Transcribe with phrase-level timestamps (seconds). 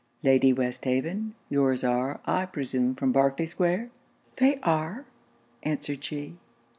[0.23, 3.91] Lady Westhaven, your's are, I presume, from Berkley square?'
[4.37, 5.05] 'They are,'
[5.61, 6.37] answered she.